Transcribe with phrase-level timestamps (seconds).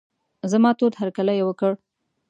[0.51, 1.71] زما تود هرکلی یې وکړ.